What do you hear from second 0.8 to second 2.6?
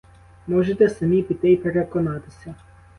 самі піти й переконатися.